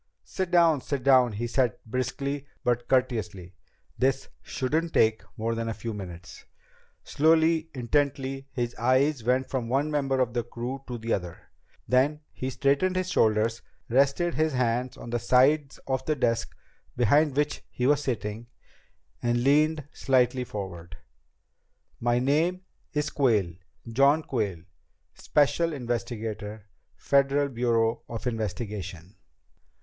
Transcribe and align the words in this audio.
"Sit 0.23 0.49
down, 0.49 0.81
sit 0.81 1.03
down," 1.03 1.33
he 1.33 1.45
said 1.45 1.73
briskly 1.85 2.47
but 2.63 2.87
courteously. 2.87 3.53
"This 3.99 4.29
shouldn't 4.41 4.93
take 4.93 5.21
more 5.37 5.53
than 5.53 5.69
a 5.69 5.75
few 5.75 5.93
minutes." 5.93 6.45
Slowly, 7.03 7.69
intently, 7.75 8.47
his 8.51 8.73
eyes 8.79 9.23
went 9.23 9.47
from 9.47 9.69
one 9.69 9.91
member 9.91 10.19
of 10.19 10.33
the 10.33 10.41
crew 10.43 10.83
to 10.87 10.97
the 10.97 11.13
other. 11.13 11.51
Then 11.87 12.21
he 12.31 12.49
straightened 12.49 12.95
his 12.95 13.11
shoulders, 13.11 13.61
rested 13.89 14.33
his 14.33 14.53
hands 14.53 14.97
on 14.97 15.11
the 15.11 15.19
sides 15.19 15.77
of 15.85 16.03
the 16.07 16.15
desk 16.15 16.55
behind 16.97 17.37
which 17.37 17.61
he 17.69 17.85
was 17.85 18.03
sitting, 18.03 18.47
and 19.21 19.43
leaned 19.43 19.83
slightly 19.93 20.43
forward. 20.43 20.97
"My 21.99 22.17
name's 22.17 23.11
Quayle. 23.13 23.53
John 23.87 24.23
Quayle. 24.23 24.63
Special 25.13 25.73
Investigator, 25.73 26.65
Federal 26.95 27.49
Bureau 27.49 28.01
of 28.09 28.25
Investigation." 28.25 29.13